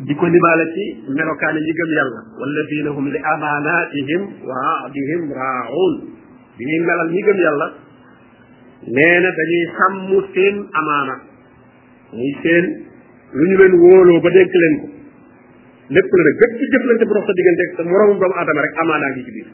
[0.00, 5.92] di ko limaale ci melokaan yi gëm yàlla walladina hum li amaanaatihim wa ahdihim raa'uun
[6.56, 7.66] bi ñuy melal ñi gëm yàlla
[8.96, 9.96] nee na dañuy sàmm
[10.32, 11.14] seen amaana
[12.16, 12.64] muy seen
[13.36, 14.86] lu ñu leen wóoloo ba dénk leen ko
[15.94, 18.74] lépp la nag bépp ci jëflante bu dox sa diggante ak sa doomu aadama rek
[18.82, 19.48] amaanaa ngi ci biir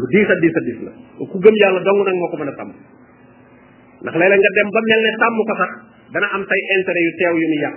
[0.00, 0.92] lu diis a diis a diis la
[1.30, 2.70] ku gëm yàlla dong nag moo ko mën a sàmm
[4.02, 5.70] ndax léeg-léeg nga dem ba mel ne sàmm ko sax
[6.16, 7.76] dana am say intérêt yu teew yu ñu yàq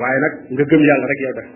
[0.00, 1.48] waaye nag nga gëm yàlla rek yow def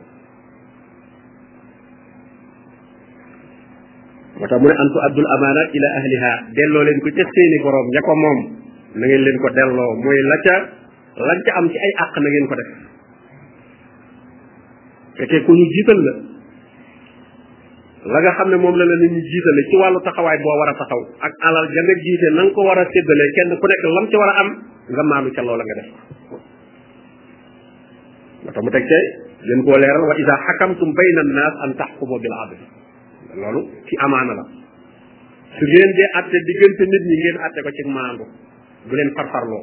[4.39, 7.87] moo tax mu ne antu abdul amaana ila ahliha delloo leen ko ca seeni borom
[7.95, 8.39] ña ko moom
[8.97, 10.55] na ngeen leen ko delloo mooy la ca
[11.29, 12.71] lañ ca am ci ay àq na ngeen ko def
[15.21, 16.15] fekkee ku ñu jiital la
[18.13, 20.71] la nga xam ne moom la la nit ñi jiitale ci wàllu taxawaay boo war
[20.73, 23.85] a taxaw ak alal ja nga jiite na ko war a séddale kenn ku nekk
[23.97, 24.49] lam ci war a am
[24.93, 26.39] nga maanu ca loola nga def
[28.55, 29.05] ba mu teg cee
[29.47, 32.59] leen koo leeral wa ida xakamtum bayna annaas an taxkumu bil adli
[33.43, 34.45] loolu ci amaana la
[35.57, 38.25] su ngeen dee atte diggante nit ñi ngeen atte ko ci maandu
[38.89, 39.63] bu leen farfarloo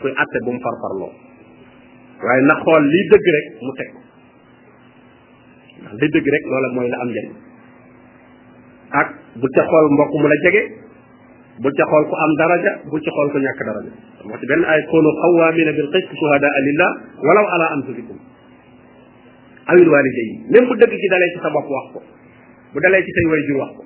[0.00, 1.12] kuy atte bu mu farfarloo
[2.24, 4.00] waaye na xool li dëgg rek mu teg ko
[6.00, 7.32] dëgg rek loola mooy la am njëriñ
[9.00, 9.06] ak
[9.40, 10.62] bu ca xool mbokk mu la jege
[11.62, 13.92] bul ca xool ku am daraja bu ci xool ku ñàkk daraja
[14.24, 16.90] moo ci benn ay kunu qawamina bil qist shuhadaa lillah
[17.26, 18.18] walaw ala anfusikum
[19.70, 22.00] awil walidayn même bu dëgg ci dalee ci sa bopp wax ko
[22.72, 23.82] bu dalee ci say wayjur wax ko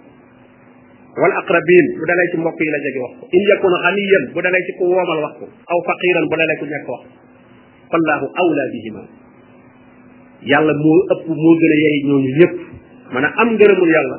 [1.19, 4.39] wal aqrabin bu dalee ci mbokk yi la jege wax ko in yakun xaniyan bu
[4.47, 7.12] dalee ci ku woomal wax ko aw faqiran bu dalee ku ñàkk wax ko
[7.91, 9.02] fallahu awla bihima
[10.55, 12.55] yàlla moo ëpp moo gën a yey ñooñu ñëpp
[13.14, 14.19] mën am ngërëmul yàlla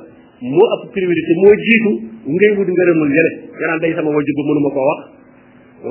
[0.51, 1.91] moo ëpp priorité moo jiitu
[2.33, 5.01] ngay wut ngërëmul yële day sama wajur ba koo wax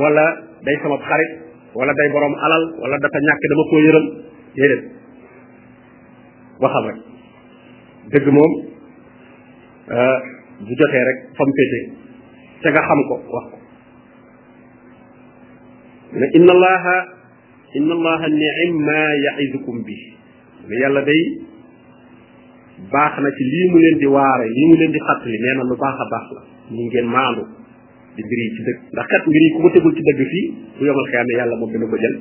[0.03, 0.25] wala
[0.67, 1.31] day sama xarit
[1.75, 4.05] wala day borom alal wala dafa ñàkk dama koo yërëm
[4.57, 4.83] déedéet
[6.63, 6.99] waxal rek
[8.13, 8.53] dëgg moom
[9.97, 10.19] euh,
[10.67, 11.81] bu jotee rek fam pété
[12.63, 13.57] te nga xam ko wax ko
[16.19, 16.97] ne inna allaha
[17.79, 19.97] inna allaha ni'ma ya'idukum bi
[20.83, 21.23] yàlla day
[22.79, 25.63] baax na ci lii mu leen di waare lii mu leen di fàttali nee na
[25.71, 26.43] lu baax a baax la
[26.75, 27.43] ñu ngeen maandu
[28.17, 30.45] di mbir yi ci dëgg ndax kat mbir yi ku ko tegul ci dëgg fii
[30.79, 32.17] bu yomal xeyaam yàlla moom dina ko jël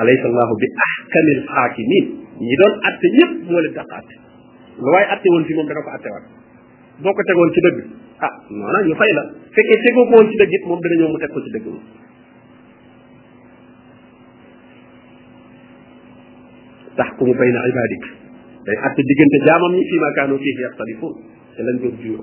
[0.00, 0.26] alaysa
[0.60, 2.06] bi ahkamil xaakimin
[2.46, 6.26] ñi doon atte ñëpp waaye atte woon fii moom dana ko atte waat
[7.02, 7.78] boo ko tegoon ci dëgg
[8.18, 9.22] ah noona ñu fay la
[9.54, 11.66] fekkee tegoo ko woon ci dëgg it moom dana ñëw mu teg ko ci dëgg
[11.70, 11.84] moom
[16.98, 18.19] taxkumu bayna ibadik
[18.70, 21.08] day eh, atte digënté jaamam ñi fii ma kanu fi yaqtalifu
[21.56, 22.20] te lañ doon juur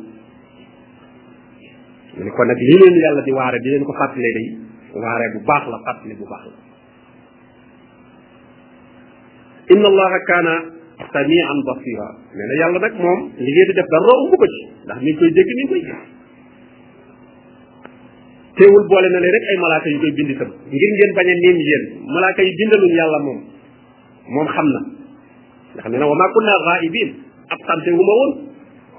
[2.24, 4.46] ni ko nak nag lii leen yàlla di waré di leen ko fàttalee day
[5.04, 6.56] waré bu baax la fàttali bu baax la
[9.74, 10.54] inna allah kana
[11.12, 12.08] samian basira
[12.38, 15.12] nee na yàlla nag moom li ngeen di def dara umb ko ci ndax ni
[15.20, 15.96] koy dégg ni koy jé
[18.58, 21.38] teewul boole na leen rek ay malaaka yu koy bind tam ngir ngeen bañ nim
[21.44, 21.84] yeen yéen
[22.16, 23.40] malaaka yi bindalun yalla mom
[24.36, 24.82] mom xam na
[25.78, 27.10] nga xam ne nag wa maa kunna ghaibin
[27.54, 28.32] ab tante wu ma woon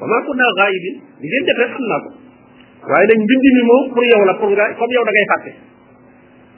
[0.00, 2.10] wa maa kunna ghaibin li ngeen defee xam naa ko
[2.90, 5.50] waaye nag mbind mi moom pour yow la pour nga comme yow da ngay fàtte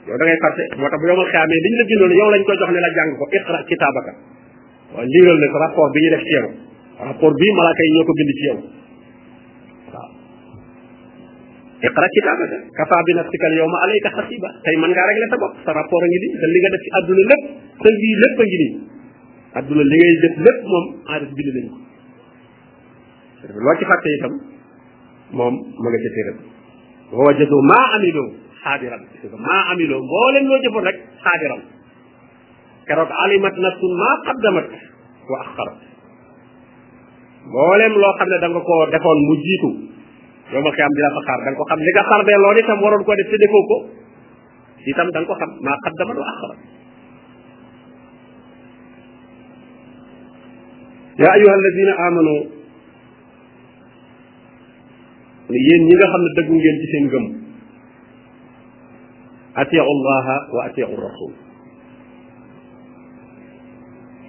[0.07, 2.53] yow da ngay fàtte moo tax bu yomal xaamee liñ la bindoon yow lañ ko
[2.61, 4.13] jox ne la jàng ko iqra kitaabaka
[4.93, 6.47] waaw liiral ne ko rapport bi ñu def ci yow
[7.09, 8.57] rapport bii malaaka yi ñoo ko bind ci yow
[9.93, 10.09] waaw
[11.89, 15.53] iqra kitaabaka kafa bi nafsika al yawma alayka xasiba tey mën ngaa régler sa bopp
[15.65, 17.25] sa rapport a ngi nii sa li nga def ci àdduna
[18.23, 18.39] lépp
[19.57, 21.79] aduna li ngay def lépp moom aarif bind nañ ko
[23.65, 24.33] lo ci fatte itam
[25.37, 26.37] mom ma nga ci téeram
[27.11, 28.23] wa wajadu ma amilu
[28.63, 29.01] hadiran
[29.45, 31.61] ma amilu mboolem loo jëfoon rek xaadiran
[32.87, 34.65] keroog alimat nafsun ma qaddamat
[35.31, 35.79] wa akhkharat
[37.49, 39.69] mboolem loo xam ne da nga ko defon mu jitu
[40.51, 43.03] do ma xam dina xaar da nga ko xam li nga lo ni tam waron
[43.03, 43.77] ko def ci defoko
[44.93, 46.59] itam da nga ko xam ma qaddamat wa akhkharat
[51.21, 52.35] yaa ayyuha alladina amanu
[55.51, 57.25] ne yéen ñi nga xam ne dëggu ngeen ci seen gëm
[59.61, 61.31] atiu allaha wa atiu rasul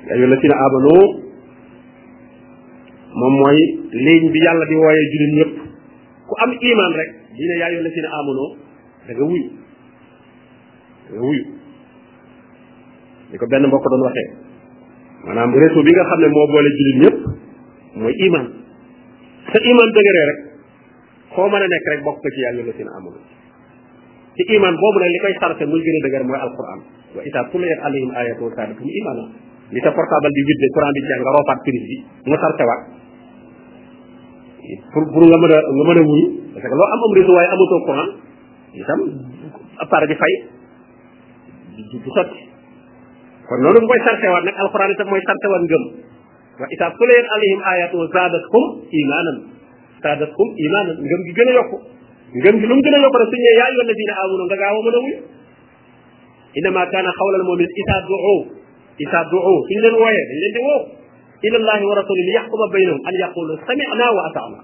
[0.05, 0.95] yaa ayyuha alladina amanu
[3.19, 3.59] moom mooy
[4.05, 5.53] ligne bi yàlla di wooyee jullit ñëpp
[6.29, 8.45] ku am iman rek dina yaa ayyuha alladina amanu
[9.07, 9.45] da nga wuyu
[11.05, 11.45] da nga wuyu
[13.33, 14.42] ni ko benn mbokk doon waxee
[15.27, 17.17] maanaam réseau bi nga xam ne moo boole jullit ñëpp
[18.01, 18.45] mooy iman
[19.53, 20.39] sa iman dëgëree rek
[21.35, 23.15] foo mën a nekk rek bokk ko ci yàlla la si na amoon
[24.37, 26.79] te iman boobu nag li koy sarse muy gën a dëgër mooy alquran
[27.15, 28.11] wa ita tuliyat alayhim
[38.73, 39.05] itam
[39.83, 40.35] appareil bi fay
[42.03, 42.52] du sotti
[43.53, 45.83] kon loolu mooy sarte waat nag alquran itam mooy sarte waat ngëm
[46.61, 48.65] wa isa tuliyat alayhim ayatu zadatkum
[49.01, 49.37] imanan
[50.05, 51.77] zadatkum imanan ngëm gi gën a yokku
[52.41, 54.77] ngëm gi lu mu gën a yokku rek suñu yaa ayyuha alladina amanu nga gaaw
[54.79, 55.19] a mën a wuyu
[56.59, 58.41] innama kana xawla al mumin isa duu
[59.05, 60.83] isa duu suñ leen wooyee dañ leen di woo
[61.47, 64.59] ila allahi wa rasuli li yaxkuma baynahum an yaqulu samina wa atana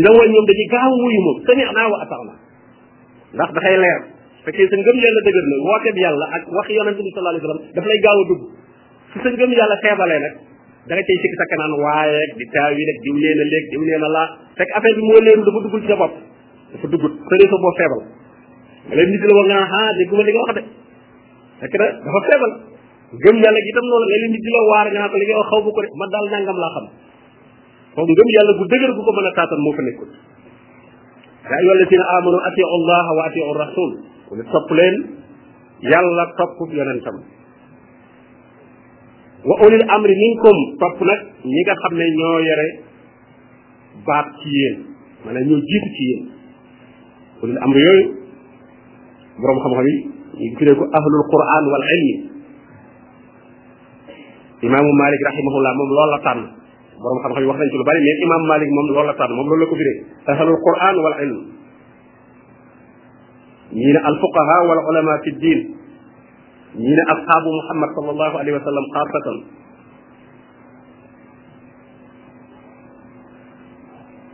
[0.00, 2.32] ndaw ñoom dañuy gaaw wuyu moom samina wa atana
[3.34, 4.02] ndax dafay leer
[4.44, 7.62] fekkee sa ngëm yàlla dëgër na wooteeb yàlla ak wax yonente bi sallallahu alayhi wasallam
[7.76, 8.42] daf lay gaaw dugg
[9.12, 10.34] su sa ngëm yàlla feebalee nag
[10.88, 13.82] da nga cay sikki sakka waaye di taaw yi rek diw leen a léeg diw
[13.88, 14.26] leen laa
[14.60, 16.14] fekk affaire bi moo leen dafa duggul ci sa bopp
[16.72, 18.00] dafa duggul sa réseau boo feebal
[18.86, 20.54] nga leen nit la wax nga ah dégguma li nga wax
[24.44, 26.56] de la waar nga naa ko li nga xaw bu ko de ma daal nangam
[26.62, 26.86] laa xam
[27.94, 30.10] foofu ngëm yàlla gu dëgër gu ko mën a taatan moo fa nekkul
[31.50, 33.90] yaa ayyuha alladina amanu atiu allah wa atiu rasul
[34.30, 34.94] mu ne topp leen
[35.90, 37.16] yàlla topp yonentam
[39.48, 42.68] wa ulil amri minkum topp nag ñi nga xam ne ñoo yore
[44.06, 44.76] baat ci yéen
[45.24, 46.22] maanaam ñoo jiitu ci yéen
[47.42, 48.02] ulil amri yooyu
[49.40, 49.94] boroom xam-xam yi
[50.50, 52.14] ñu tuddee ko ahlul quran wal ilmi
[54.66, 56.42] imaamu malik rahimahullah moom loolu la tànn
[57.02, 59.32] boroom xam-xam yi wax nañ ci lu bari mais imaamu malik moom loolu la tànn
[59.34, 59.96] moom loolu la ko firee
[60.30, 61.40] ahlul quran wal ilm
[63.74, 65.60] ñii ne alfuqaha wal ulama fi diin
[66.78, 69.36] ñii ne ashaabu muhammad sallallahu alayhi wa sallam xaasatan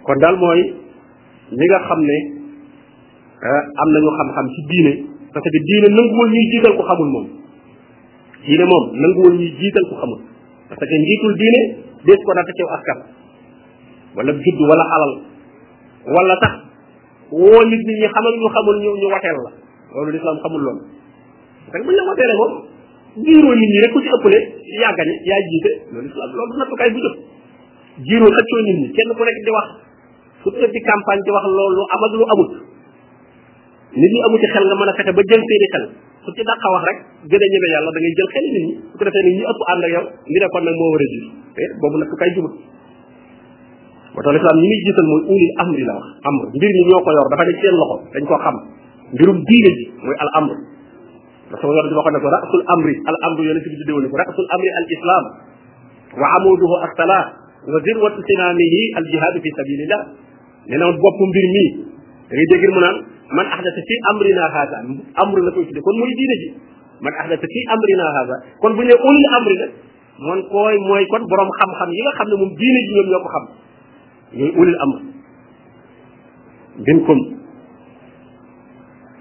[0.07, 0.61] kon daal mooy
[1.53, 2.17] ñi nga xam ne
[3.83, 4.93] am nañu xam-xam ci diine
[5.33, 7.27] parce que diine nanguwul ñuy jiital ku xamul moom
[8.47, 10.21] diine moom nanguwul ñuy jiital ku xamul
[10.69, 11.61] parce que njiitul diine
[12.07, 12.99] dees ko natt ci askan
[14.17, 15.13] wala judd wala alal
[16.09, 16.55] wala tax
[17.31, 19.51] woo nit nit ñi xamal ñu xamul ñu ñu wateel la
[19.95, 20.83] loolu lislaam xamul loolu
[21.67, 22.53] parce que bu ñu la wateele moom
[23.25, 24.39] jiiroo nit ñi rek ku ci ëppale
[24.79, 26.31] yaa gañe yaa jiite loolu lislaam
[27.99, 29.67] nit ñi kenn ku nekk di wax
[30.45, 32.53] surtout di campagne di wax loolu am ak lu amut
[33.99, 34.53] nit ñi amu ci a
[34.97, 35.85] fexe ba jël seeni xel
[36.23, 36.97] su ci wax rek
[37.27, 40.05] gën a yàlla da jël xel nit ñi su ko defee nit ëpp ànd yow
[40.31, 41.27] ngi ne kon nag moo war a jiir
[41.83, 42.55] boobu nattukaay jubut
[44.17, 47.01] moo tax lislaam ñi muy jiital mooy ulil amri la wax amr mbir mi ñoo
[47.05, 48.57] ko yor dafa nekk seen loxo dañ ko xam
[49.13, 50.53] mbirum diine ji mooy al amr
[51.49, 54.09] ndax sama yor di waxoon ne ko rasul amri al amru yéen ci biddeewu ne
[54.13, 55.25] ko rasul amri al islam
[56.21, 57.19] wa amuduhu ak sala
[57.69, 60.03] wa zirwatu sinamihi al jihadu fi sabilillah
[60.65, 62.97] nee na bopp mbir mi da ngay dégg mu naan
[63.37, 64.77] man ahdata fi amrina hada
[65.23, 66.49] amru la koy tudde kon mooy diine ji
[67.05, 68.35] man ahdata fi amrina hada
[68.65, 69.73] kon bu ñu nee ulil amri nag
[70.27, 73.23] man koy mooy kon borom xam-xam yi nga xam ne moom diine ji ñoom ñoo
[73.27, 73.45] ko xam
[74.35, 74.99] ñooy ulil amr
[76.87, 77.19] binkum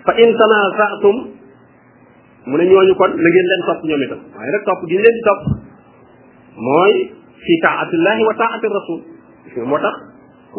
[0.05, 1.15] fa in tanasaatum
[2.49, 5.01] mu ne ñooñu kon na ngeen leen topp ñoom itam waaye rek topp gi ñu
[5.03, 5.41] leen di topp
[6.65, 6.91] mooy
[7.43, 8.99] fi taatillahi wa taati rasul
[9.69, 9.95] moo tax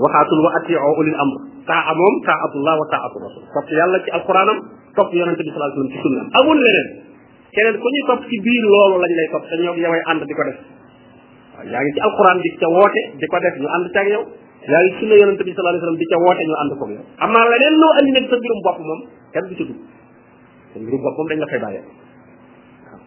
[0.05, 1.35] waxaatul wa atiu ulil amr
[1.67, 4.59] taa moom taatullah wa taatu rasul topp yàlla ci alquranam
[4.97, 6.89] topp yonente bi salaa sallam ci sunnaam amul leneen
[7.55, 10.35] keneen ku ñuy topp ci biir loolu lañ lay topp te ñoom yaway ànd di
[10.39, 10.59] ko def
[11.57, 14.07] waaw yaa ngi ci alquran bi ca woote di ko def ñu ànd ci ak
[14.13, 14.23] yow
[14.69, 17.05] yaa ngi sunna yonente bi sallallahu alayhi wasallam di ca woote ñu ànd koog yow
[17.25, 19.01] amaa leneen loo andi nag sa mbirum bopp moom
[19.33, 19.81] kenn du ci dugg
[20.75, 23.01] sa bopp moom dañ la fay bàyyee waaw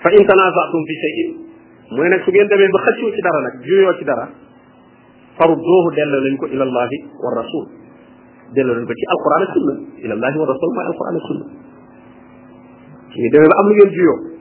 [0.00, 1.30] fa in tanazatum fi shay'in
[1.92, 4.24] mu ne nag su ngeen demee ba xëccoo ci dara nag juyoo ci dara
[5.36, 7.64] farudduuhu delloo lañ ko ila allahi wa rasul
[8.88, 11.32] ko ci alquran ak sunna ila allahi mooy alquran ak sunna su
[13.20, 14.31] ngeen demee ba am lu ngeen juyoo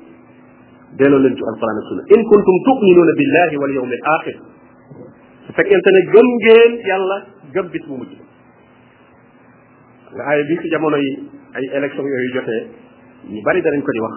[1.00, 4.36] دلو لنت القرآن السنة إن كنتم تؤمنون بالله واليوم الآخر
[5.58, 7.18] فكنت نجم جيل يلا
[7.56, 8.20] جم بسمو مجد
[10.18, 11.06] لأي بيك جمعنا أي
[11.56, 12.58] أي إلكسون يوي جفة
[13.38, 14.16] يباري دارين كوني وخ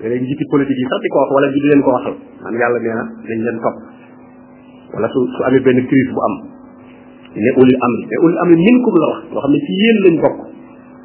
[0.00, 2.04] لأي جيتي بوليتيكي ساتي كوخ ولا جيدي لن كوخ
[2.42, 3.76] من يالا مينا لنجن كوخ
[4.96, 6.34] ولا سو سو أمي بين كريس بو أم
[7.38, 10.36] إني أولي الأمر إني أولي الأمر منكم لوخ لوخ من فيين لن كوخ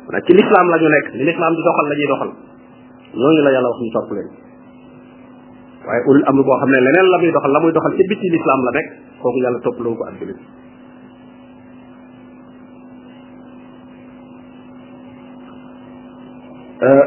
[0.08, 2.30] ولكن الإسلام لا جونيك الإسلام دو دخل لجي دخل
[3.20, 4.38] لون يلا يلا وخم توقف لنجي
[5.86, 8.28] waaye ulul amri boo xam ne leneen la muy doxal la muy doxal ci bitti
[8.30, 8.88] lislaam la nekk
[9.22, 10.40] kooku la topp loo ko ak julit
[16.86, 17.04] euh,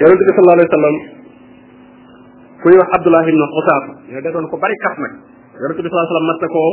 [0.00, 0.96] yonente bi sallallahu alayhi wa sallam
[2.62, 3.84] ku ñuy wax Abdullah ibn Xusaaf
[4.14, 5.12] ne da doon ko bari kaf nag
[5.58, 6.70] yonente bi sallallahu alayhi wa sallam mat na koo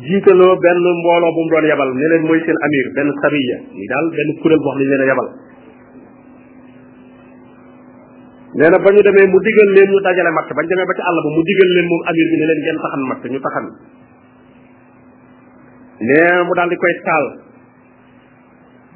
[0.00, 3.84] jiitaloo benn mbooloo bu mu doon yabal ne leen mooy seen amir benn sariya ni
[3.84, 5.28] daal benn kuréel boo xam ne yabal
[8.56, 11.28] neena bañu démé mu digël leen ñu dajalé matt bañu démé ba ci Allah bu
[11.36, 13.66] mu digël leen moom amir bi ne leen gën taxan matt ñu taxan
[16.00, 17.24] neena mu dal di koy taal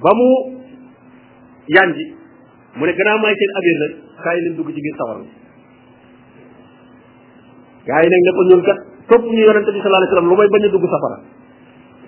[0.00, 0.28] ba mu
[1.68, 2.04] yanji
[2.76, 3.92] mu ne gëna may seen amir nak
[4.24, 5.28] kay leen dugg ci biir sawar gaay
[7.84, 8.78] gaa yi ne ko ñun kat
[9.12, 11.18] top ñu yaronte bi sallallahu alayhi wasallam lu may bañu dugg safara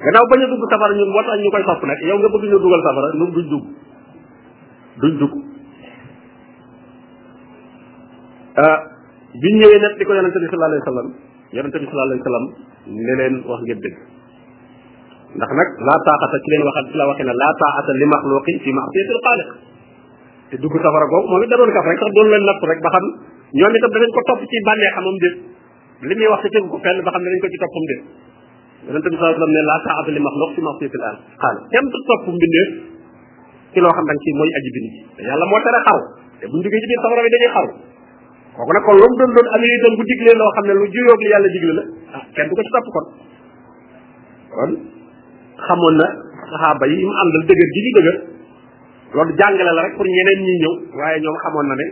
[0.01, 2.59] gënaaw bañu dugg safara ñun moo tax ñu koy top nak yow nga bëgg ñu
[2.65, 3.67] duggal safara ñu duñ dugg
[5.05, 5.42] duñ dugg
[8.55, 8.77] Ah,
[9.33, 11.09] biñ ñëwee nag di ko yonente bi sallallahu alayhi wa sallam
[11.57, 12.45] yonente bi sallallahu alayhi wa sallam
[13.01, 13.97] ne leen wax ngeen dëgg
[15.41, 18.53] ndax nag laa taaxata ci leen waxal ci la waxee ne laa taaxata li maxluqi
[18.61, 19.51] fi maasiyatil xaaliq
[20.53, 22.91] te dugg safara googu moom it da doon kaf rek sax doon leen napp ba
[22.93, 23.05] xam
[23.57, 25.17] ñoom itam danañ ko ci bànnee xamam
[26.29, 28.05] wax ci tegu xam ne dañ ko ci toppam déet
[28.85, 31.03] yonente bi laa taaxata li maxluq fi maasiyatil
[31.41, 32.71] xaaliq kenn du topp mbindeef
[33.73, 34.89] ci loo xam da ci mooy aji bind
[35.25, 36.05] ji yàlla moo tere xaru
[36.37, 37.73] te buñ duggee ci biir safara bi dañuy xaru
[38.57, 40.85] kooku nag kon lu mu doon doon amee itam bu diglee loo xam ne lu
[40.95, 41.85] juyoog li yàlla digle la
[42.19, 43.07] ah kenn du ko ci topp kon
[44.55, 44.71] kon
[45.65, 46.07] xamoon na
[46.53, 48.19] saxaaba yi mu àndal dëgër gi ñu dëgër
[49.17, 51.87] loolu jàngale la rek pour ñeneen ñi ñëw waaye ñoom xamoon na ne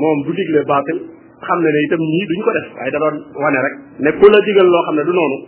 [0.00, 0.98] moom du digle baatil
[1.46, 4.26] xam ne ne itam ñii duñ ko def waaye da doon wane rek ne ku
[4.30, 5.38] la digal loo xam ne du noonu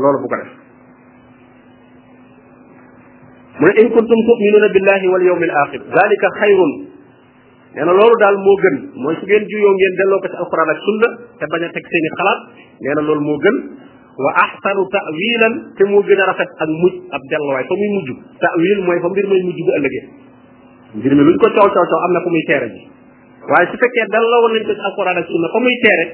[0.00, 0.50] loolu bu ko def
[3.60, 6.72] mu ne in kuntum tuminuna billahi wal yawmil axir dalika xayrun
[7.74, 10.70] nee na loolu daal moo gën mooy su ngeen juyoo ngeen delloo ko ci alquran
[10.74, 12.40] ak sunna te bañ a teg seen xalaat
[12.84, 13.56] nee na loolu moo gën
[14.26, 18.08] wa ahsanu tawilan te moo gën a rafet ak mujj ab delluwaay fa muy mujj
[18.46, 20.04] tawil mooy fa mbir may mujj bu ëllëgee
[21.00, 22.82] mbir mi luñ ko coow coow coow am na fu muy teere ji
[23.50, 26.04] waaye su fekkee delloo woon nañ ko ci alquran ak sunna fa muy teere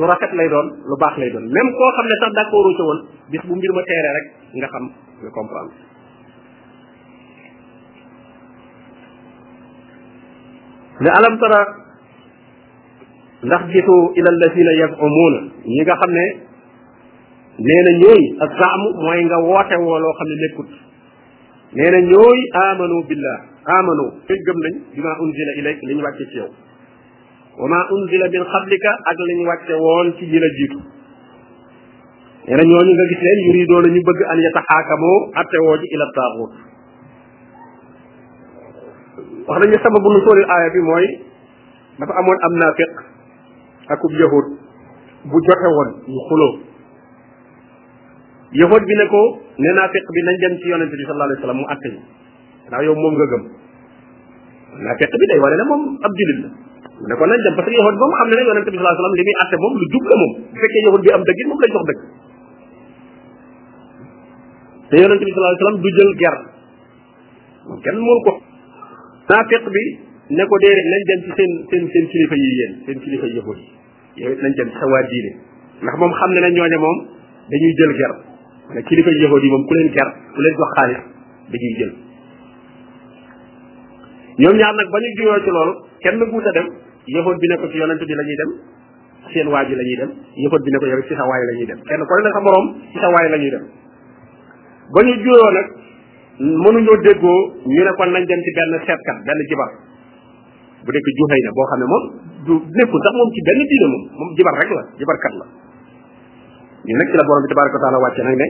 [0.00, 2.82] lu rafet lay doon lu baax lay doon même koo xam ne sax d'accord ca
[2.88, 3.00] woon
[3.32, 4.26] bis bu mbir ma teere rek
[4.58, 4.84] nga xam
[5.22, 5.89] nga
[11.00, 11.60] ne alam tara
[13.42, 15.38] ndax gisoo ila allazina yazumuuna
[15.72, 16.24] ñi nga xam ne
[17.66, 20.70] nee na ñooy ak zaamu mooy nga woote woo loo xam ne nekkut
[21.76, 23.38] nee na ñooy amanu billah
[23.78, 26.50] amanu ñooy gëm nañ bima unzila ilayk li ñu wàcce ci yow
[27.60, 29.44] wa ma unzila min qablika ak li ñu
[29.84, 30.78] woon ci ñi la jiitu
[32.44, 36.52] nee ñooñu nga gis leen yuridoona ñu bëgg an yataxaakamoo attewoo ji ila taaxuut
[39.50, 41.04] wax nañ ne sababu nu soolil aaya bi mooy
[41.98, 42.90] dafa amoon am naafiq
[43.90, 44.46] akub yahud
[45.26, 46.52] bu jote woon ñu xuloo
[48.62, 49.20] yahud bi ne ko
[49.58, 52.00] ne naafiq bi nañ dem ci yonente bi sallallahu alayhi wasallam mu atte ñu
[52.70, 53.42] ndax yow moom nga gëm
[54.86, 56.56] naafiq bi day wane ne moom ab julit la mu
[57.10, 59.02] ne ko nañ dem parce que yahud moom xam ne ne yonente bi sallallahu alayhi
[59.02, 61.40] wasallam li muy atte moom lu jub la moom bu fekkee yahud bi am dëgg
[61.50, 62.00] moom lañ jox dëgg
[64.88, 66.36] te yonente bi sallallahu alayhi wasallam du jël ger
[67.86, 68.32] kenn moom ko
[69.30, 69.82] naafiq bi
[70.38, 73.58] ne ko déedéet nañ dem ci seen seen seen kilifa yi yéen seen kilifa yahud
[74.16, 75.30] yi yow nañ dem ci sa waa diine
[75.82, 76.98] ndax moom xam ne na ñooñe moom
[77.52, 78.12] dañuy jël ger
[78.74, 81.02] ne kilifa yahud yi moom ku leen ger ku leen jox xaalis
[81.50, 81.92] dañuy jël
[84.38, 86.66] ñoom ñaar nag ba ñu juyoo ci loolu kenn guut a dem
[87.06, 88.50] yahud bi ne ko ci yonent bi la ñuy dem
[89.32, 90.10] seen waa bi la ñuy dem
[90.46, 92.66] yahud bi ne ko yow ci sa waay lañuy dem kenn ko ne sa morom
[92.92, 93.64] ci sa waay la ñuy dem
[94.94, 95.66] ba ñu juyoo nag
[96.38, 99.70] mënu ñoo déggoo ñu ne kon nañ dem ci benn seetkat benn jibar
[100.84, 102.04] bu nekk juxay na boo xam ne moom
[102.46, 105.46] du nekku sax moom ci benn diine moom moom jibar rek la jibar kat la
[106.86, 108.46] ñu nekk ci la borom bi tabaraka taala wàcce nag ne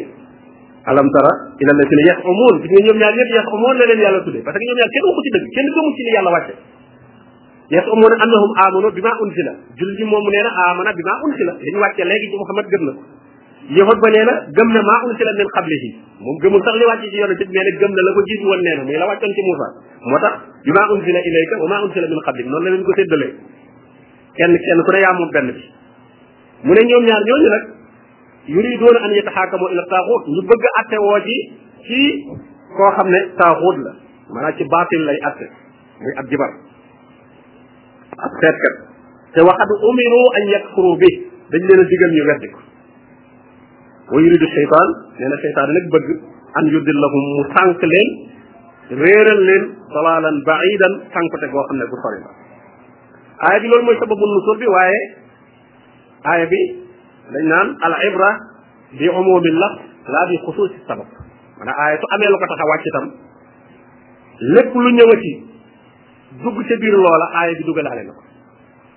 [0.91, 3.85] alam tara ila la sine yax amoon gis nga ñoom ñaar ñëpp yax amoon la
[3.89, 6.13] leen yàlla tuddee parce que ñoom ñaar kenn waxu ci dëgg kenn gëmu ci li
[6.15, 6.55] yàlla wàcce
[7.77, 11.79] yax amoon annahum amanu bima unsila julli moom nee na amana bima unsila li ñu
[11.85, 13.03] wàcce léegi ci muhammad gëm na ko
[13.75, 15.89] yahud ba neena gëm na maa unsila min qablihi
[16.27, 18.61] moom gëmu sax li wàcc ci yoonu ci nag gëm na la ko jiitu won
[18.67, 19.67] neena muy la waccan ci musa
[20.13, 20.35] motax tax
[20.67, 23.33] bi maa unsila ilayka wa ma maa unsila min qablik non la len ko séddalee
[24.41, 25.63] kenn kenn ku ne yaa ben bi
[26.67, 27.65] mu ne ñoom ñaar ñooñu nag
[28.55, 31.37] yuriduuna an yatahakamu ila taaxuut ñu bëgg atte wo ci
[31.87, 32.01] ci
[32.75, 33.35] ko xamne ne
[33.87, 33.91] la
[34.35, 35.47] maanaam ci batil lay atte
[36.03, 36.53] muy ab jibar
[38.19, 38.75] ab seetkat
[39.35, 41.15] te waxatu umiru an yakfuru bih
[41.55, 42.61] dañ leena digal ñu wéddiko
[44.11, 44.89] wa yuridu seytaan
[45.19, 46.09] nee na seytaan nag bëgg
[46.61, 48.09] an yudillahum mu sànq leen
[49.03, 52.31] réeral leen dalaalan baidan sànkute goo xam ne bu sori la
[53.47, 55.01] aaya bi loolu mooy sababu nusul bi waaye
[56.33, 56.61] aaya bi
[57.35, 58.31] dañ naan al ibra
[58.99, 59.75] bi umumi laf
[60.15, 61.09] laa bi xusuusi sabab
[61.61, 63.07] maanaam aaya su amee lu ko tax a wàcc itam
[64.83, 65.33] lu ñëwati
[66.43, 68.23] dugg ca biir loola aaya bi dugalaale na ko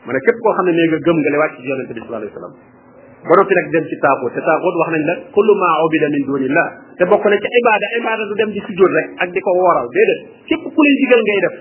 [0.06, 2.24] ma ne koo xam ne nee nga gëm nga li wàcc ci yonente bi sallallahu
[2.24, 2.82] alayhi
[3.24, 6.24] ba noppi nag dem ci taaxut te taaxut wax nañ la kullu maa ubida min
[6.28, 6.66] dunillah
[7.00, 9.88] te bokk na ci ibaada ibaada du dem di sujjóot rek ak di ko wooral
[9.88, 11.56] déedéet képp ku lay digal ngay def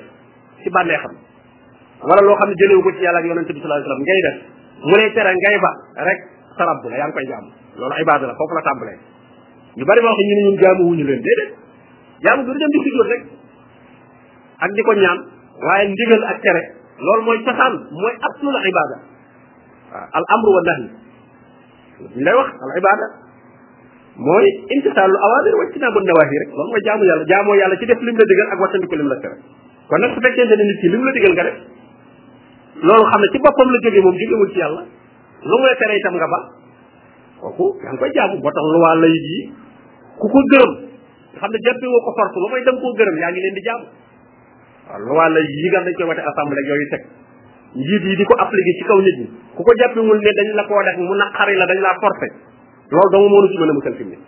[2.26, 4.36] loo xam ne jëlewu ko ci yàlla ak yonent bi sallallahu alayhi wasallam ngay def
[4.82, 5.70] mu lay tere ngay ba
[6.02, 6.12] la
[6.98, 8.54] yaa ngi koy jaamu loolu ibaada la foofu
[9.78, 11.04] ñu bari ma wax ñu ne ñun jaamu wuñu
[14.62, 15.18] ak di ñaan
[15.62, 16.62] waaye ndigal ak tere
[16.98, 18.96] loolu mooy cosaan mooy aslul ibaada
[19.94, 21.01] waaw al amru wa nahyi
[22.10, 23.06] ñu lay wax al ibada
[24.26, 28.00] mooy imtisaalu awaamir wa ijtinaabu nawaahi rek loolu mooy jaamu yàlla jaamoo yàlla ci def
[28.02, 29.36] lim la digal ak wattandiku lim la tere
[29.88, 31.56] kon nag su fekkente ne nit ki lim la digal nga def
[32.86, 34.82] loolu xam ne ci boppam la jógee moom jógewul ci yàlla
[35.48, 36.38] lu mu la tere itam nga ba
[37.40, 39.38] kooku yaa ngi koy jaamu boo tax lu waa lay yi
[40.18, 40.70] ku ko gërëm
[41.38, 43.84] xam ne jàppee mooy dem koo gërëm yaa ngi leen di jaamu
[44.90, 47.02] waaw lu waa lay yi nga dañ koy wate assemblée ak yooyu teg
[47.80, 49.26] njiit yi di ko appliquer ci kaw nit ñi
[49.56, 52.28] ku ko jàppewul ne dañ la koo def mu naqari la dañ laa forcé
[52.92, 54.18] loolu dong moo nu mën a musal fi mu ne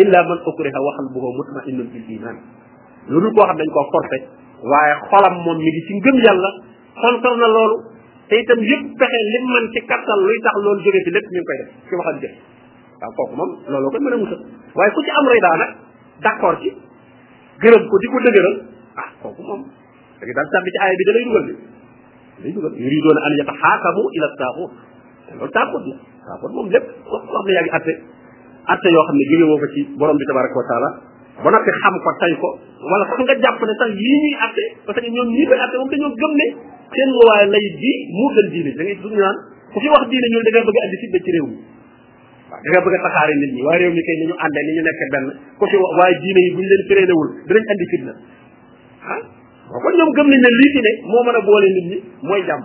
[0.00, 2.36] illa man ukriha wa qalbuhu mutma'innun bil iman
[3.12, 4.16] lu dul koo xam dañ koo forcé
[4.64, 6.50] waaye xolam moom mi ngi ci ngëm yàlla
[6.96, 7.76] kontar na loolu
[8.28, 11.36] te itam yëpp pexe lim man ci kattan luy tax loolu jóge fi lépp ñu
[11.36, 12.34] ngi koy def ci waxal jëf
[13.02, 14.40] waaw kooku moom looloo koy mën a musal
[14.72, 15.72] waaye ku ci am rida nag
[16.24, 16.72] d'accord ci
[17.60, 18.56] gërëm ko di ko dëgëral
[18.96, 19.62] ah kooku moom
[20.18, 21.24] da nga daal sàmbi ci aaya bi da lay
[22.42, 24.72] day dugal yuriduuna an yataxaakamu ila taaxut
[25.26, 25.94] te loolu taaxut la
[26.28, 27.92] taaxut moom lépp koo xam ne yaa ngi atte
[28.74, 30.88] atte yoo xam ne jóge woo ko ci borom bi tabaraka wa taala
[31.44, 32.48] ba noppi xam ko tay ko
[32.90, 35.74] wala sax nga jàpp ne sax yii ñuy atte parce que ñoom ñii koy atte
[35.78, 36.46] moom dañoo gëm ne
[36.98, 39.36] seen luwaay lay di moo gën diine da ngay dugg naan
[39.74, 41.48] ku fi wax diine ñun da bëgg a andi ci réew
[42.78, 45.26] a taxaare nit ñi waaye réew mi kay ni ñu àndee ni ñu nekk benn
[45.58, 48.12] ku fi waaye diine yi buñu leen freiné wul dinañ andi fitna
[49.12, 49.22] ah?
[49.76, 52.42] kon ñoom gëm nañ ne lii fi ne moo mën a boole nit ñi mooy
[52.48, 52.62] jàmm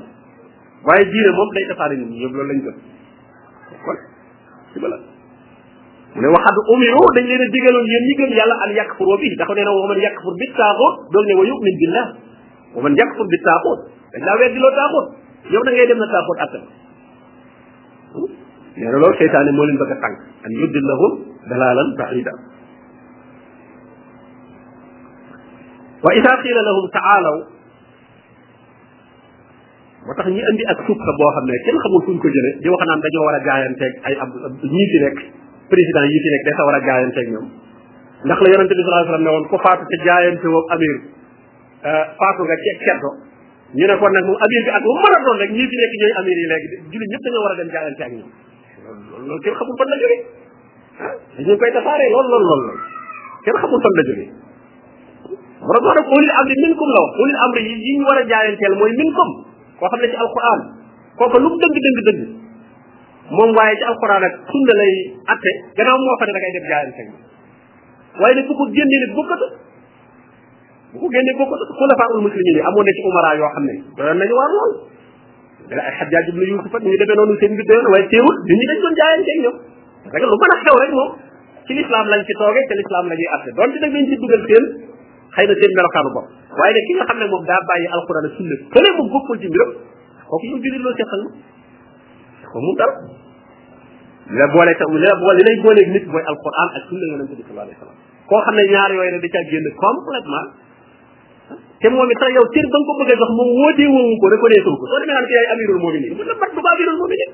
[0.87, 2.75] waaye diine moom day tasaare nit ñi yëpp loolu lañ gëm
[3.83, 3.95] kon
[4.71, 4.97] si ba la
[6.15, 9.35] mu ne waxad umiru dañ leen a digaloon yéen ñi gëm yàlla al yakfuru bi
[9.35, 12.07] dafa nee na wa man yakfur bi taaxoot dool ne wa min billah
[12.75, 13.79] wa man yakfur bi taaxoot
[14.15, 15.07] dañ laa weddi loo taaxoot
[15.51, 16.63] yow da ngay dem na taaxoot attan
[18.79, 21.11] nee na loolu seytaane moo leen bëgg a tànk an yuddillahum
[21.51, 22.33] dalalan bahida
[26.03, 27.37] wa isa qiila lahum taalaw
[30.03, 32.67] moo tax ñi andi ak suuf boo xam ne kenn xamul fuñ ko jële di
[32.67, 34.29] wax naan dañoo war a jaayanteeg ay ab
[34.67, 35.17] ñii fi nekk
[35.71, 37.47] président yi fi nekk dafa war a jaayanteeg ñoom
[38.27, 40.95] ndax la yonente bi sallallahu alayhi wasallam ne woon ku faatu te jaayante woo amir
[41.87, 43.09] euh, faatu nga ceeg ceddo
[43.79, 45.93] ñu ne kon nag moom bi ak lu mën a doon rek ñii fi nekk
[46.03, 48.31] ñooy amir yi léegi jullit ñëpp dañoo war a dem jaayante ak ñoom
[49.07, 50.21] loolu loolu kenn xamul fan la jógee
[50.99, 52.79] ah, dañu koy tasaaree lool lool lool lool
[53.47, 54.29] kenn xamul fan la jógee
[55.67, 59.29] borom nak ulil amri minkum la wax ulil amri yi ñu wara jaayantel moy minkum
[59.79, 60.59] ko xamne ci alquran
[61.17, 62.19] ko ko lu deug deug deug
[63.39, 64.91] mom waye ci alquran ak sunna lay
[65.33, 67.07] atté gannaaw mo fa da ngay def jaayantel
[68.23, 69.47] waye nak ko genné nak bokkatu
[70.91, 74.49] bu ko genné bokkatu khulafa ul muslimin amone ci umara yo xamne doon nañu war
[74.53, 74.73] lool
[75.71, 78.65] da ay hajjaj ibn yusuf ñu defé nonu seen bi doon waye teewul nit ñi
[78.71, 79.55] dañ doon jaayantel ñom
[80.11, 81.11] rek lu mëna xew rek mom
[81.65, 84.43] ci l'islam lañ ci toge ci l'islam lañuy atté doon ci nak dañ ci duggal
[84.49, 84.65] seen
[85.35, 86.27] xëy na seen melokaanu bopp
[86.59, 89.37] waaye nag ki nga xam ne moom daa bàyyi alquran ak sunna fële moom bokkul
[89.41, 89.71] ci mbiram
[90.29, 91.27] kooku ñu jullit loo seqal na
[92.53, 92.93] ko mun dara
[94.29, 97.05] li la boole ta li la boole li lay booleeg nit mooy alquran ak sunna
[97.13, 97.97] yonente bi sallallahu alayhi wa sallam
[98.29, 100.47] koo xam ne ñaar yooyu ne da caa génn complètement
[101.81, 104.15] te moom it sax yow cër ba nga ko bëgg a jox moom wóodee woowu
[104.21, 106.69] ko reconnaître ko soo demee naan ki yaay amirul mominin mu la mat du ba
[106.77, 107.31] amirul mominin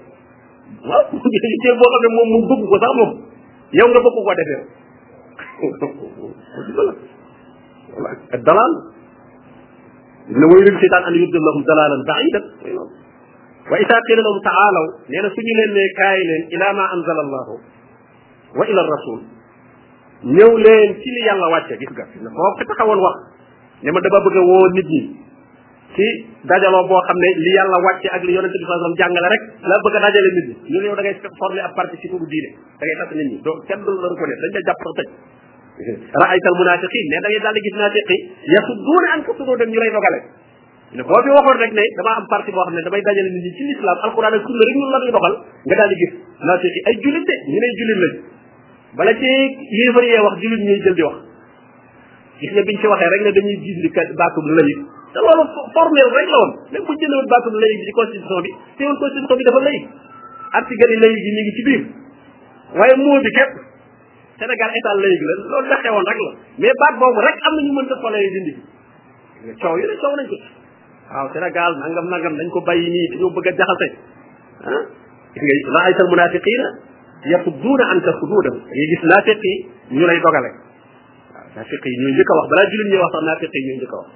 [0.88, 1.04] waaw
[1.64, 3.12] cër boo xam ne moom mu bëgg ko sax moom
[3.82, 4.64] yow nga bëgg ko defee
[8.34, 8.74] الضلال
[10.30, 12.42] انه يريد الشيطان ان يبدل لهم ضلالا بعيدا
[13.72, 17.46] واذا قيل لهم تعالوا لان سني لين كاي لين الى ما انزل الله
[18.60, 19.20] والى الرسول
[20.24, 22.06] ñew leen ci li yàlla wàcce gis nga
[22.38, 23.18] moo ko taxawoon wax
[23.84, 25.02] ne ma dama bëgg a woo nit ñi
[25.96, 26.08] ci
[26.52, 29.44] dajaloo boo xam ne li yàlla wàcce ak li yonente bi saa sallam jàngale rek
[29.72, 32.28] la bëgg a dajale nit ñi ñu yow da ngay formé ab parti ci kooku
[32.34, 34.82] diine da ngay tas nit ñi doo kenn du la ko ne dañ la jàpp
[34.98, 35.08] tëj
[36.22, 38.16] رأيت المنافقين ne da ngay dal gis nafiqi
[38.54, 40.20] yasudduna an ka sudo dem ñu lay dogale
[40.98, 43.44] ne boo fi waxoon rek ne dama am parti boo xam ne damay dajale nit
[43.46, 45.36] ñi ci l'islam alquran ak sunna rek ñu la ñu doxal
[45.68, 46.12] nga dal di gis
[46.50, 48.14] nafiqi ay julit de ñu lay julit lañ
[48.98, 49.32] bala ci
[49.80, 51.18] yéefar yee wax julit ñuy jël di wax
[52.44, 53.90] gis nga biñ ci waxee rek ne dañuy gis li
[54.20, 54.80] baatum layib
[55.14, 55.44] te loolu
[55.78, 58.98] formel rek la woon même bu jëlee woon baatum layib ci constitution bi te woon
[59.04, 59.84] constitution bi dafa layib
[60.58, 61.82] article layib yi mi ngi ci biir
[62.78, 63.69] waaye moo bi képp
[64.40, 67.62] Sénégal état laïque la loolu la xewoon rek la mais baat boobu rek am na
[67.66, 68.54] ñu mënta solee dindi
[69.60, 70.36] coow yi la coow nañ ko
[71.12, 73.88] waaw Sénégal nangam nangam dañ ko bàyyi nii dañoo bëgg a jaxase
[74.64, 74.82] ah
[75.36, 76.68] gis nga raaytal munafiqina
[77.34, 79.56] yasudduuna anka suduudan ngay gis naafiq yi
[80.00, 83.24] ñu lay dogale waaw naafiq yi ñooy njëkk a wax balaa jullit ñuy wax sax
[83.28, 84.10] naafiq yi ñooy njëkk a wax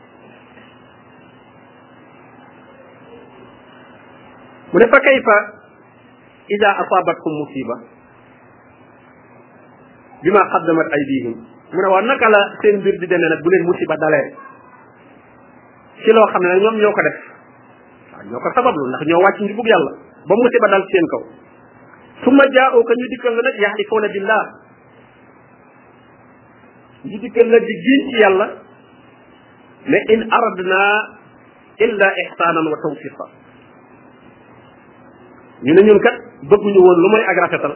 [4.71, 5.37] mu ne fa kayfa
[6.55, 7.75] ida asabatkum musiba
[10.23, 11.33] bi ma xaddamat aydihim
[11.73, 14.25] mu ne waaw naka la seen mbir di demee nag bu leen musiba dalee
[16.03, 17.17] ci loo xam ne nag ñoom ñoo ko def
[18.11, 19.91] waaw ñoo ko sabablu ndax ñoo wàcc njubug yàlla
[20.27, 21.21] ba musiba dal seen kaw
[22.23, 23.55] summa jaa'uka ñu dikkal la nag
[28.21, 28.47] yàlla
[29.91, 30.79] ne in aradna
[31.85, 33.25] illa ixsaanan wa tawfiqa
[35.63, 36.15] ñu ne ñun kat
[36.47, 37.75] bëgguñu woon lu mooy ak rafetal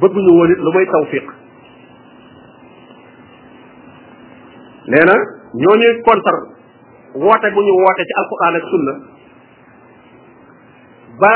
[0.00, 1.24] bëgguñu woon it lu may tawfiq
[4.92, 5.14] nee na
[5.62, 6.36] ñoo ñuy kontar
[7.22, 8.94] woote bu ñu woote ci alquran ak sunna
[11.20, 11.32] ba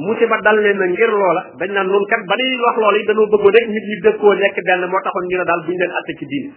[0.00, 3.54] musiba dal leen ngir loola dañ naan noonu ba ñuy wax loola yi dañoo bëggoon
[3.54, 6.24] rek nit ñi dëkkoo nekk benn moo taxoon ñu ne daal ñu leen atte ci
[6.30, 6.50] diine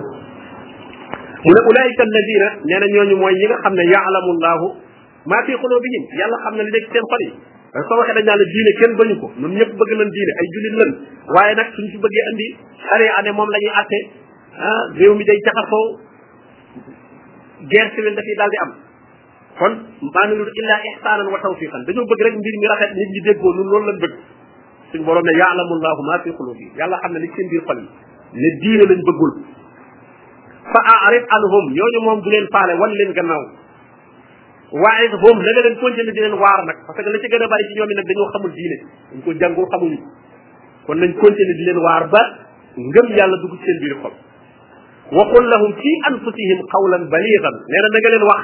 [0.00, 4.66] mu ne ulaayika alladina nee na ñooñu mooy ñi nga xam ne yaalamu llahu
[5.30, 5.50] maa fi
[6.20, 7.30] yàlla xam ne li nekk seen xol yi
[7.72, 10.76] soo ko bëgg nañ diine ay jullit
[11.34, 12.46] waaye nag suñ fi bëggee andi
[12.84, 13.98] sharia ne moom la ñuy àtte
[14.58, 15.84] ah réew mi day jaxasoo
[17.70, 18.72] guerre civile dafiy daal di am
[19.58, 19.72] kon
[20.14, 23.52] maa nuriidu illaa ihsaanan wa tawfiqan dañoo bëgg rek mbir mi rafet nit ñi déggoo
[23.54, 24.14] nun loolu lañ bëgg
[24.92, 26.24] suñ borom ne yaalamu la maa
[26.78, 27.88] yàlla xam na li seen biir xol yi
[28.40, 29.32] ne diine lañ bëggul
[30.72, 33.44] fa a'rid anhum ñooñu moom du leen faale wan leen gannaaw
[34.82, 37.46] wa'idhum la nga leen continuer di leen waar nag parce que la ci gën a
[37.52, 38.76] bari ci ñoom nag dañoo xamul diine
[39.12, 39.98] dañ ko jàngul xamuñu
[40.86, 42.22] kon nañ continuer di leen waar ba
[42.86, 44.14] ngëm yàlla dugg seen biir xol
[45.20, 48.42] waxul lahum fi anfusihim qawlan baligan nee na na nga leen wax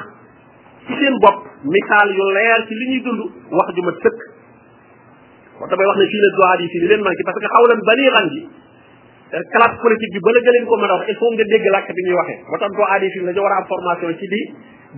[0.89, 1.39] ci seen bopp
[1.73, 3.23] misaal yu leer ci li ñuy dund
[3.57, 4.19] wax ju ma sëkk
[5.57, 8.27] kon damay wax ne fii la doxaat yi fii leen manqué parce que qawlan baligan
[8.37, 8.43] gi
[9.31, 11.63] Euh, classe politique bi bala nga leen ko mën a wax il faut nga dégg
[11.73, 14.41] làkk bi ñuy waxee ba tax doo aadi fi dañoo war a formation ci di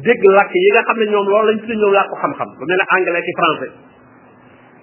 [0.07, 2.81] dégg làkk yi nga xam ne ñoom loolu lañ si ñëw làkku xam-xam lu mel
[2.81, 3.71] ne anglais ci français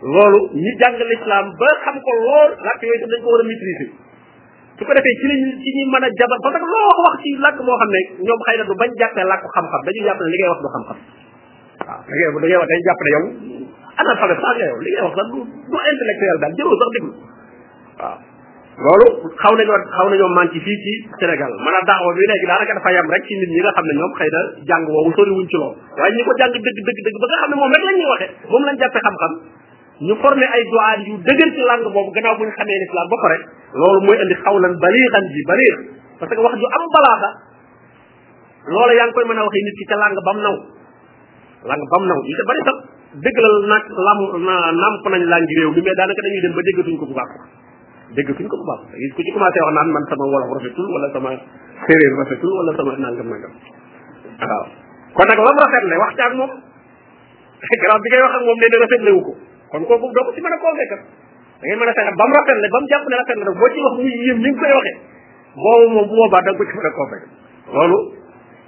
[0.05, 3.45] loolu ñi jàng l'islam ba xam ko lool làkk yooyu tam dañ ko war a
[3.49, 3.89] maîtriser
[4.77, 7.29] su ko defee ci lañ ci ñuy mën a jabar parce que wax wax ci
[7.41, 10.29] làkk moo xam ne ñoom xëy na bu bañ jàppee làkku xam-xam dañuy jàpp ne
[10.29, 10.93] li ngay wax du xa xam waaw
[12.69, 13.23] da jàpp ne yow
[13.97, 15.27] analphabète sax nga yow li ngay wax sax
[16.57, 16.61] du
[16.93, 17.09] du
[18.79, 19.07] loolu
[19.41, 23.07] xaw nañoo xaw man ci fi ci sénégal maanaam daawoo bi léegi daanaka dafa yam
[23.11, 25.55] rek ci nit ñi nga xam ne ñoom xëy na jàng woowu sori wuñ ci
[25.59, 27.95] lool waaye ñi ko jàng dëgg dëgg dëgg ba nga xam ne moom rek lañ
[27.99, 29.31] ñuy waxe moom lañ jàppe xam-xam
[30.07, 33.17] ñu formé ay doaan yu dëgër ci langue boobu gannaaw bu ñu xamee l'islam ba
[33.23, 33.37] pare
[33.79, 35.75] loolu mooy andi xawlan baliixan ji baliix
[36.19, 37.29] parce que wax ju am balaaxa
[38.75, 40.55] loola yaa ngi koy mën a waxee nit ki ca langue bam naw
[41.67, 42.77] langue bam naw ñu ca bari sax
[43.27, 44.19] dëgg la nag lam
[44.81, 47.67] namp nañ langue réew mi mais daanaka dañuy dem ba déggatuñ ko bu baax
[48.15, 51.07] déggatuñ ko ko baax gis ku ci commencé wax naan man sama wolof rafetul wala
[51.13, 51.29] sama
[51.85, 53.53] séeréer rafetul wala sama nangam nangam
[54.33, 54.65] waaw
[55.13, 56.51] kon nag lam rafet le wax ci ak moom
[57.59, 59.31] grand bi ngay wax ak moom nee na rafet lewu ko
[59.69, 62.25] kon kooku doo ko ci mën a koo fekkal da ngay mën a fexe ba
[62.25, 64.39] mu rafet le ba mu jàpp ne rafet na nag boo ci wax muy yéem
[64.41, 64.95] ni nga koy waxee
[65.55, 67.31] boobu moom bu boobaa da nga ko ci mën a koo fekkal
[67.77, 67.97] loolu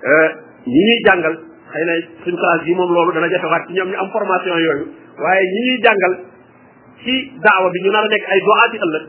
[0.05, 0.29] euh,
[0.69, 1.35] ñi ñuy jàngal
[1.73, 1.93] xëy na
[2.25, 4.85] suñ classe yi moom loolu dana jafewaat ci ñoom ñu am formation yooyu
[5.17, 6.13] waaye ñi ñuy jàngal
[7.01, 9.05] ci daawa bi ñu nar a nekk ay doaati ëllëg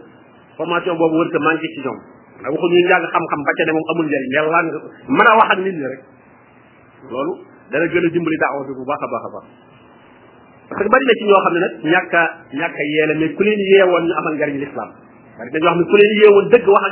[0.56, 1.98] formation boobu wër te manqué ci ñoom
[2.40, 4.78] ndax waxuñu njàng xam-xam ba ca ne moom amul njëriñ yàlla nga
[5.16, 6.00] mën a wax ak nit ñi rek
[7.10, 7.32] loolu
[7.70, 9.46] dana gën a dimbali daawa bi bu baax a baax a baax
[10.72, 12.22] parce que bari na ci ñoo xam ne nag ñàkk a
[12.58, 14.90] ñàkk a yeele mais ku leen yeewoon ñu amal njariñ l'islam
[15.38, 16.88] bari na ñoo xam ne ku leen yeewoon dëgg ba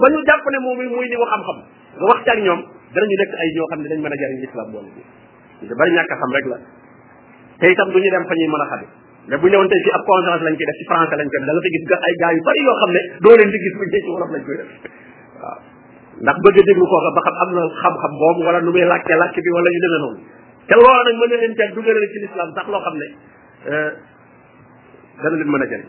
[0.00, 1.58] ba ñu jàpp ne moom muy niveau xam-xam
[1.96, 2.60] nga wax ci ak ñoom
[2.92, 4.90] danañu nekk ay ñoo xam ne dañ mën a jariñ l'islam boole
[5.60, 6.58] bi te bari ñàkk xam rek la
[7.60, 8.90] te itam du ñu dem fa ñuy mën a xamee
[9.28, 11.84] mais bu ñu newoon tey ab conférence lañ koy def ci français lañ koy gis
[11.92, 14.42] ay yu bari yoo xam ne doo leen di gis bu ñu ci wolof lañ
[14.42, 14.70] koy def
[16.18, 19.16] ndax bëgg a déglu koo xam ba am na xam-xam boobu wala nu muy làkkee
[19.20, 20.18] làkk bi wala ñu demee noonu
[20.64, 23.06] te loolu nag mën na leen teel dugal leen ci lislaam sax loo xam ne
[23.68, 23.90] euh,
[25.20, 25.82] dana leen mën a jëriñ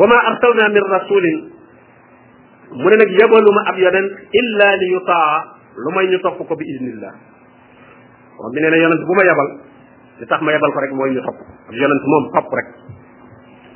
[0.00, 1.36] wa ma arsalna min rasulin
[2.72, 5.34] mu ne nag yebaluma ab yonent illa li yutaa
[5.76, 7.12] lu may ñu topp ko bi idnillah
[8.40, 9.67] moom bi nee na yonent bu ma yabal
[10.18, 11.38] li tax ma yebal ko rek mooy ñu topp
[11.70, 12.66] ak yonent moom topp rek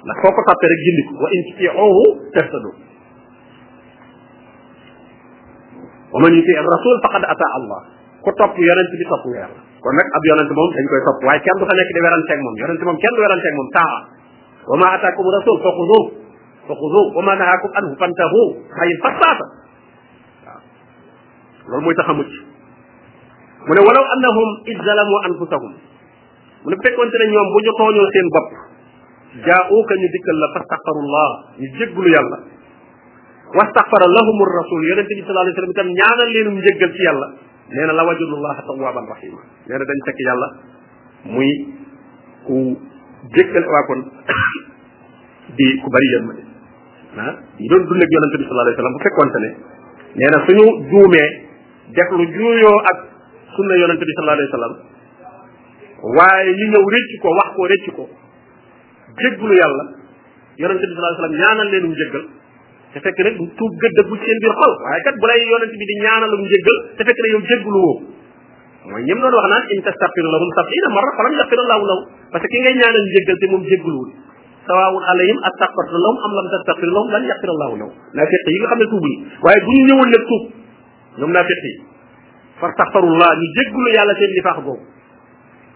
[0.03, 2.71] ndax foo ko toppee rek jindi ko wa in ci oohu testadu
[6.13, 7.81] wa man yuti ar rasul faqad ata allah
[8.27, 11.19] ku topp yonent bi topp nga yàlla kon nag ab yonent moom dañ koy topp
[11.27, 13.97] waaye kenn du fa nekk di weranteeg moom yonent moom kenn du weranteeg moom taa
[14.67, 16.03] wa ma ataakum rasul faxuduhu
[16.67, 19.47] faxuduhu wa ma nahakum anhu fantahu xayin fastaata
[21.71, 22.33] loolu mooy tax a mucc
[23.63, 25.75] mu ne walaw annahum id zalamu anfusahum
[26.62, 28.48] mu ne fekkonte ne ñoom bu ñu tooñoo seen bopp
[29.46, 32.38] jaa'uuka ñu dikkal la fastaxfarullah ñu jéggulu yàlla
[33.59, 37.29] wastaxfara lahumur rasul yonente bi sallallahu alayhi wasallam itam ñaanal leenum njéggal ci yàlla
[37.72, 40.48] nee na la wajadullaha tawwaban rahima nee na dañ fekk yàlla
[41.35, 41.48] muy
[42.46, 42.57] ku
[43.35, 44.01] jékkal waa kon
[45.59, 46.42] di ku bari yërmande
[47.27, 49.51] ah ñu doon dund ak yonente bi sallallahu alayhi wasallam bu fekkonte ne
[50.14, 51.29] nee na suñu juumee
[51.90, 52.96] def lu juuyoo ak
[53.59, 54.75] sunna yonente bi sallallahu alayhi wasallam
[56.03, 58.05] waaye ñu ñëw rëcc ko wax ko rëcc ko
[59.23, 59.85] jéggulu yàlla
[60.59, 61.95] yonente bi sallallahu alayhi wasallam ñaanal leen mu
[62.93, 65.85] te fekk nag tuub gëdd bu e biir xol waaye kat bu lay yonente bi
[65.87, 66.31] di ñaanal
[66.99, 67.95] te fekk ne yow woo
[68.91, 73.03] mooy ñëm doon wax naan in tastaghfiru lahum sab'ina marra falam que ki ngay ñaanal
[73.07, 74.11] mu jéggal te moom jégguluwul
[74.67, 78.69] sawaawun alayhim astaghfarta lahum am lam tastaghfir lahum lan yaghfira llahu lahum naafiq yi nga
[78.75, 80.45] xam ne tuubuñu waaye bu ñu ñëwoon nag tuub
[81.19, 81.73] ñoom naafiq yi
[82.59, 83.29] fastaghfirullah
[83.95, 84.92] yàlla seen nifaax boobu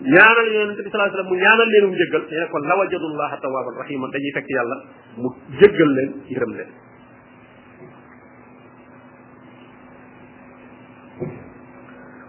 [0.01, 3.07] ñaanal yonente bi sallallahu alayhi wasallam mu ñaanal leen mu jéggal ñu ne kon lawajadu
[3.17, 4.77] llah tawaban rahima dañuy fekk yàlla
[5.17, 6.71] mu jéggal leen yërëm leen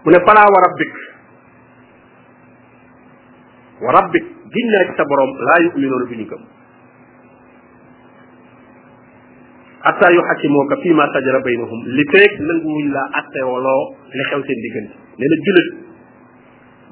[0.04, 0.94] mu ne fala wa rabbik
[3.84, 6.42] wa rabbik giñ naa ci sa borom laa yuminuuna bi ñu gëm
[9.84, 14.94] hatta yuhakimuka fi ma sajara baynahum li feek nanguwuñ laa attewoloo li xew seen diggante
[15.20, 15.68] nee na julit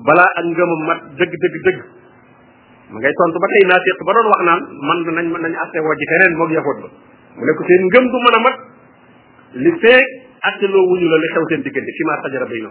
[0.07, 1.79] bala ak ngëmam mat deug deug deug
[2.95, 5.55] ma ngay tontu ba tay naa seet ba doon wax naan man nañ man nañ
[5.64, 6.88] atte wo ji keneen moog yahoot ba
[7.37, 8.57] mu nek seen ngeum du meuna mat
[9.64, 10.05] li feek
[10.51, 12.71] atte lo wuñu la li xew seen diggante ci ma tajara bay na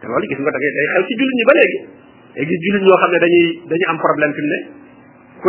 [0.00, 1.78] te loolu gis nga da ngay day xew ci jullit ñi ba léegi
[2.40, 4.58] ay gis jullit ñoo xam dañuy dañuy am problème fi mu ne
[5.44, 5.48] ku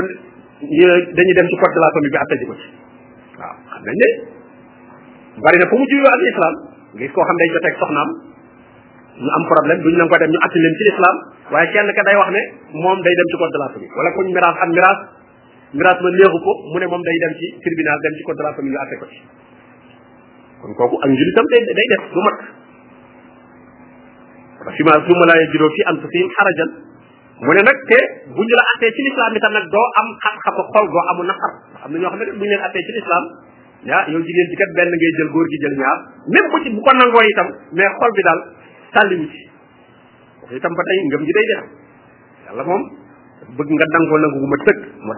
[1.15, 2.67] dañuy dem ci code de la famille bi atta ci ko ci
[3.39, 4.07] waaw xam nañ ne
[5.47, 6.55] bari na fu mu juyoo ak islam
[6.99, 8.11] gis ko xam day joteeg soxnam
[9.19, 11.15] ñu am problème duñ la ko dem ñu atti leen ci islam
[11.53, 12.41] waaye kenn ka day wax ne
[12.81, 14.99] moom day dem ci code de la famille wala ko miraas am miraas
[15.77, 17.47] miraas ma neexu ko mu ne moom day dem ci
[18.25, 19.19] code de la famille ñu atte ko ci
[20.63, 22.37] kon kooku ak njuritam day day def du mat
[24.65, 26.69] ma su ma laaye juróo fi am su fiim xarajan
[27.45, 27.99] mu ne nag te
[28.33, 31.53] bu ñu la attee ci l'islam itam doo am xat-xatu xol amu naqar
[31.85, 33.23] am na ñoo xam ne bu ñu leen attee ci l'islam
[33.93, 35.97] ah yow jigéen ci kat benn ngay jël góor gi jël ñaar
[36.33, 38.41] même bu ci bu ko nangoo itam mais xol bi daal
[38.95, 39.41] tàlliwu ci
[40.45, 41.63] wax itam ba tey ngëm gi day def
[42.45, 42.81] yàlla moom
[43.57, 45.13] bëgg nga dangoo nangu gu ma tëkk moo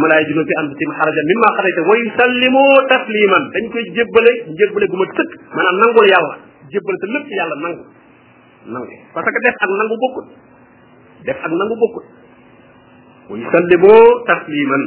[0.00, 0.42] mu ne su
[0.78, 0.84] fi
[1.30, 1.48] mimma
[1.88, 6.34] wa yusallimu tasliman dañ koy jébbale jébbale gu Mana tëkk maanaam nangul yàlla
[6.72, 7.82] jébbal sa lépp yàlla nangu
[8.72, 10.28] nangu parce que def ak nangu bokkut
[11.26, 11.74] def ak nangu
[13.30, 13.92] wa yusallimu
[14.26, 14.82] tasliman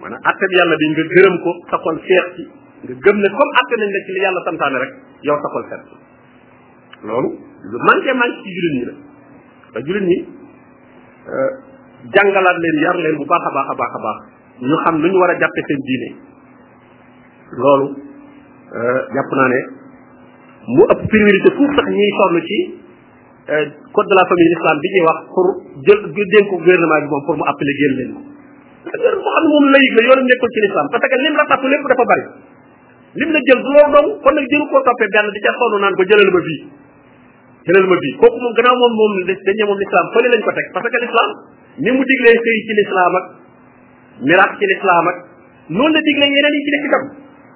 [0.00, 2.42] Mana atteb ya bi nga gërëm ko sa xol feex ci
[2.84, 4.92] nga gëm ne comme atte nañ la ci li yàlla rek
[5.26, 5.66] yow sa xol
[7.04, 7.28] loolu
[7.64, 8.94] lu manqué manqué ci jullit ñi la
[9.72, 10.18] te jullit ñi
[11.28, 11.50] euh,
[12.14, 14.18] jàngalaat leen yar leen bu baax a baax a baax a baax
[14.68, 16.08] ñu xam lu ñu war a jàppe seen diine
[17.62, 17.86] loolu
[18.76, 19.60] euh, jàpp naa ne
[20.76, 22.58] mu ëpp priorité foofu sax ñuy sonn ci
[23.50, 25.48] euh, code de la famille islam bi ñuy wax pour
[25.86, 29.48] jël dénk ko gouvernement bi moom pour mu appliquer leen ko gër boo xam ne
[29.52, 32.24] moom layib la yoonam nekkul ci l'islam parce que lim la fàttu lépp dafa bari
[33.20, 35.80] lim la jël du loolu dong kon nag jëru koo toppee benn di ca sonn
[35.80, 36.58] naan ko jëlal ma fii
[37.66, 40.50] jëlal ma bii kooku moom gannaaw moom moom dañ ne moom lislaam fële lañ ko
[40.56, 41.30] teg parce que lislaam
[41.84, 43.14] ni mu diglee sëy ci lislaam
[44.44, 45.06] ak ci lislaam
[45.76, 47.04] noonu la diglee yeneen yi ci nekk itam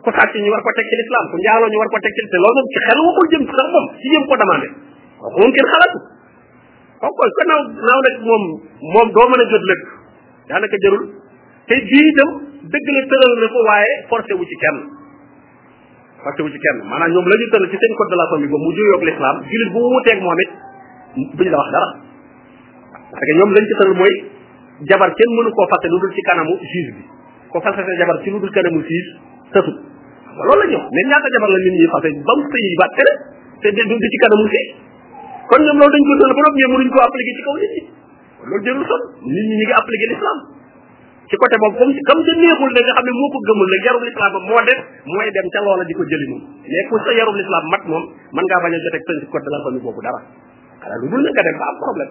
[0.05, 2.23] ku sàcc ñu war ko teg ci lislaam ku njaaloo ñu war ko teg ci
[2.27, 2.61] lislaam loolu
[3.01, 4.69] moom ci ko demandé
[5.21, 5.43] kooku
[7.49, 8.45] naaw nag moom
[8.93, 9.63] moom doo mën a jot
[10.49, 11.05] daanaka jarul
[11.67, 12.31] te bii itam
[12.77, 14.79] dëgg la tëral na ko waaye forcé wu ci kenn
[16.25, 18.49] fàtte wu ci kenn maanaam ñoom la ñu tënn ci seen code de la famille
[18.53, 20.51] boobu mu juyoog l'islam jullit bu mu teeg moom it
[21.39, 21.89] duñu la wax dara
[23.13, 24.15] parce ñoom lañ ci tënn mooy
[24.91, 27.03] jabar kenn mënu fase lu dul ci kanamu juge bi
[27.53, 29.13] ko fase sa jabar ci lu dul kanamu juge
[29.53, 32.87] tësut loolu la ñu wax mais ñaata jabar la nit fase ba mu sëyi ba
[32.97, 33.13] tere
[33.61, 34.63] te du ci kanamu juge
[35.53, 37.75] kon ñoom loolu dañ ko tënn ba noppi ñoom mënuñ koo appliqué ci kaw nit
[37.77, 37.83] ñi
[38.49, 40.64] loolu jërul son nit ñi ñu ngi
[41.29, 44.33] ci côté bobu comme comme te neexul ne nga xamne moko gëmul la yarul l'islam
[44.45, 47.85] mo def moy dem ca loola diko jëli mom mais ku sa yarul l'islam mat
[47.89, 48.03] mom
[48.37, 50.21] man nga baña jotté ci côté la famille bobu dara
[50.85, 52.11] ala lu dul nga dem ba am problème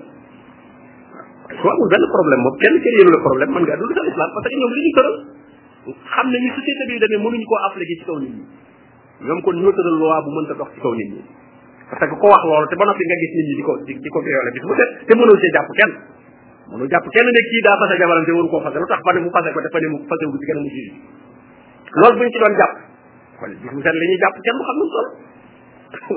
[1.62, 4.48] ko amul ben problème mo kenn ci le problème man nga dul sa islam parce
[4.50, 5.16] que ñom li ñu teural
[6.10, 8.44] xam ni société bi dañu mënuñ ko appliquer ci taw nit ñi
[9.30, 11.22] ñom ko ñu teural loi bu mënta dox ci taw nit ñi
[11.86, 13.72] parce que ko wax loolu te ba nopi nga gis nit ñi diko
[14.10, 15.94] diko violé bis mu set te mënu ci japp kenn
[16.74, 19.14] mënul jàpp kenn ne kii daa fase jabaram te waru koo fase lu tax ba
[19.16, 20.86] ne mu fase ko dafa ne mu fase wu ci kanam juge
[22.02, 22.74] loolu buñ ci doon jàpp
[23.40, 25.08] kon gis nga li ñuy jàpp kenn bu xam lu sol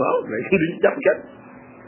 [0.01, 1.19] waaw léegi duñ ci jàpp kenn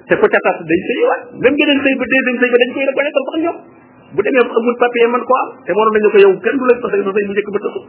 [0.09, 2.71] te ko ca tas day sëy waat même geneen sëy ba deuxième sëy ba dañ
[2.77, 3.57] koy reconnaître sax ñoom
[4.15, 6.73] bu demee amul papier man koo am te waroon nañu ko yow kenn du la
[6.85, 7.81] fase sa sëy mu njëkk ba tësu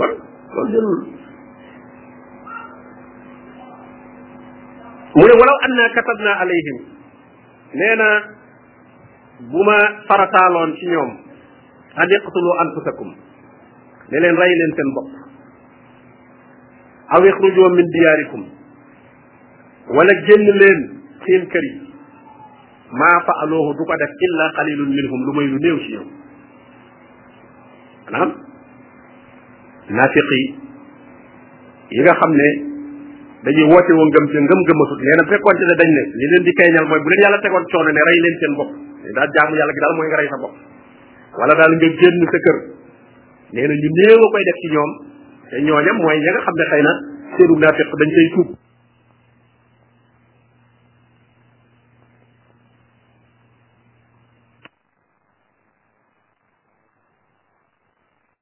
[0.00, 0.10] kon
[0.54, 1.00] loolu jëlul
[5.16, 6.78] mu ne walaw annaa katabnaa alayhim
[7.80, 8.10] nee na
[9.40, 9.76] bu ma
[10.08, 11.10] farataaloon ci ñoom
[11.96, 13.08] an iqtulu anfusakum
[14.10, 15.08] ne leen rey leen seen bopp
[17.08, 18.42] aw ixrujoo min diyaarikum
[19.96, 20.78] wala génn leen
[21.26, 21.80] seen kër yi
[23.00, 26.08] maa faaloohu du ko def illa qalilun minhum lu may lu néew ci ñoom
[28.04, 28.30] maanaam
[29.90, 30.44] naafiq yi
[31.96, 32.48] yi xam ne
[33.44, 36.86] dañuy woote woo ngëm te ngëm-ngëmatut nee na fekkoonte dañ ne li leen di keeñal
[36.86, 39.72] mooy bu leen yàlla tegoon coono ne rey leen seen bopp li daal jaamu yàlla
[39.76, 40.54] gi daal mooy nga rey sa bopp
[41.38, 42.56] wala daal nga génn sa kër
[43.52, 44.90] nee na ñu néew a koy def ci ñoom
[45.50, 46.92] te ñooñam mooy ña nga xam ne xëy na
[47.34, 48.48] seenu naafiq dañ koy tuub